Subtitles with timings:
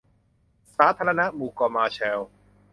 [0.75, 2.29] สาธารณรัฐหมู่เกาะมาร์แชลล์